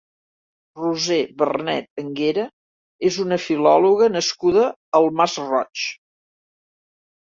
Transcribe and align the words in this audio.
Roser 0.79 1.19
Vernet 1.41 1.91
Anguera 2.05 2.47
és 3.11 3.21
una 3.27 3.41
filòloga 3.47 4.11
nascuda 4.19 4.69
al 5.03 5.15
Masroig. 5.23 5.89